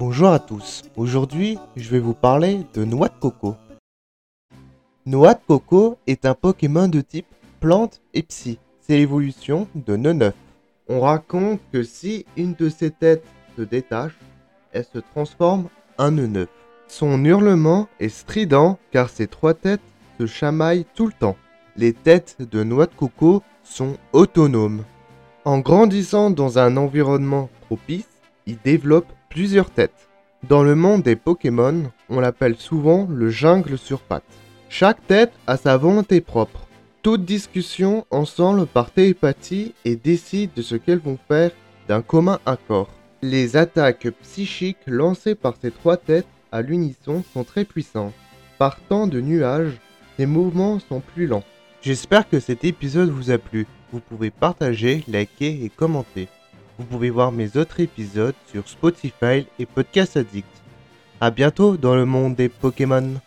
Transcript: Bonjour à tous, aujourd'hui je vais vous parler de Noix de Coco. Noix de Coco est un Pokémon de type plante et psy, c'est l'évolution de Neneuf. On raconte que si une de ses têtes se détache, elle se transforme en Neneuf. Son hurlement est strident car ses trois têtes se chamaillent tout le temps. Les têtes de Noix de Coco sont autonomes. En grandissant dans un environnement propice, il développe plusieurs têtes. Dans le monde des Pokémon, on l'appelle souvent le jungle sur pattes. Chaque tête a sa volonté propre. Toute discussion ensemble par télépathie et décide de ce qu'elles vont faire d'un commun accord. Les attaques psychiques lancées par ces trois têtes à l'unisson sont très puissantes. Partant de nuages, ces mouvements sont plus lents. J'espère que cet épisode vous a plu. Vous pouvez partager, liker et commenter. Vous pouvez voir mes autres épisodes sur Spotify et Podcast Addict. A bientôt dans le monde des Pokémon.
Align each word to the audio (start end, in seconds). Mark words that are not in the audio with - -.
Bonjour 0.00 0.30
à 0.30 0.38
tous, 0.38 0.80
aujourd'hui 0.96 1.58
je 1.76 1.90
vais 1.90 1.98
vous 1.98 2.14
parler 2.14 2.62
de 2.72 2.86
Noix 2.86 3.10
de 3.10 3.20
Coco. 3.20 3.56
Noix 5.04 5.34
de 5.34 5.40
Coco 5.46 5.98
est 6.06 6.24
un 6.24 6.32
Pokémon 6.32 6.88
de 6.88 7.02
type 7.02 7.26
plante 7.60 8.00
et 8.14 8.22
psy, 8.22 8.58
c'est 8.80 8.96
l'évolution 8.96 9.68
de 9.74 9.96
Neneuf. 9.96 10.32
On 10.88 11.00
raconte 11.00 11.60
que 11.70 11.82
si 11.82 12.24
une 12.38 12.54
de 12.54 12.70
ses 12.70 12.90
têtes 12.90 13.26
se 13.58 13.60
détache, 13.60 14.16
elle 14.72 14.86
se 14.86 15.00
transforme 15.00 15.68
en 15.98 16.12
Neneuf. 16.12 16.48
Son 16.88 17.22
hurlement 17.22 17.86
est 18.00 18.08
strident 18.08 18.78
car 18.92 19.10
ses 19.10 19.26
trois 19.26 19.52
têtes 19.52 19.82
se 20.18 20.24
chamaillent 20.24 20.86
tout 20.94 21.08
le 21.08 21.12
temps. 21.12 21.36
Les 21.76 21.92
têtes 21.92 22.38
de 22.50 22.64
Noix 22.64 22.86
de 22.86 22.94
Coco 22.94 23.42
sont 23.62 23.98
autonomes. 24.14 24.82
En 25.44 25.58
grandissant 25.58 26.30
dans 26.30 26.58
un 26.58 26.78
environnement 26.78 27.50
propice, 27.66 28.08
il 28.46 28.58
développe 28.64 29.12
plusieurs 29.28 29.70
têtes. 29.70 30.08
Dans 30.48 30.62
le 30.62 30.74
monde 30.74 31.02
des 31.02 31.16
Pokémon, 31.16 31.90
on 32.08 32.20
l'appelle 32.20 32.56
souvent 32.56 33.06
le 33.10 33.28
jungle 33.28 33.76
sur 33.76 34.00
pattes. 34.00 34.24
Chaque 34.68 35.06
tête 35.06 35.32
a 35.46 35.56
sa 35.56 35.76
volonté 35.76 36.20
propre. 36.20 36.66
Toute 37.02 37.24
discussion 37.24 38.06
ensemble 38.10 38.66
par 38.66 38.90
télépathie 38.90 39.74
et 39.84 39.96
décide 39.96 40.50
de 40.54 40.62
ce 40.62 40.76
qu'elles 40.76 40.98
vont 40.98 41.18
faire 41.28 41.50
d'un 41.88 42.02
commun 42.02 42.38
accord. 42.46 42.88
Les 43.22 43.56
attaques 43.56 44.08
psychiques 44.22 44.78
lancées 44.86 45.34
par 45.34 45.54
ces 45.60 45.70
trois 45.70 45.96
têtes 45.96 46.26
à 46.52 46.62
l'unisson 46.62 47.22
sont 47.32 47.44
très 47.44 47.64
puissantes. 47.64 48.14
Partant 48.58 49.06
de 49.06 49.20
nuages, 49.20 49.78
ces 50.16 50.26
mouvements 50.26 50.78
sont 50.78 51.00
plus 51.00 51.26
lents. 51.26 51.44
J'espère 51.82 52.28
que 52.28 52.40
cet 52.40 52.64
épisode 52.64 53.10
vous 53.10 53.30
a 53.30 53.38
plu. 53.38 53.66
Vous 53.92 54.00
pouvez 54.00 54.30
partager, 54.30 55.04
liker 55.08 55.64
et 55.64 55.70
commenter. 55.70 56.28
Vous 56.80 56.86
pouvez 56.86 57.10
voir 57.10 57.30
mes 57.30 57.58
autres 57.58 57.80
épisodes 57.80 58.34
sur 58.50 58.66
Spotify 58.66 59.46
et 59.58 59.66
Podcast 59.66 60.16
Addict. 60.16 60.48
A 61.20 61.30
bientôt 61.30 61.76
dans 61.76 61.94
le 61.94 62.06
monde 62.06 62.36
des 62.36 62.48
Pokémon. 62.48 63.20